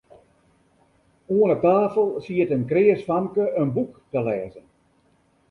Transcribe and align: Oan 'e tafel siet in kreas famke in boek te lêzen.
Oan 1.35 1.51
'e 1.51 1.57
tafel 1.67 2.07
siet 2.25 2.51
in 2.55 2.67
kreas 2.69 3.01
famke 3.09 3.45
in 3.61 3.69
boek 3.75 3.93
te 4.11 4.19
lêzen. 4.27 4.65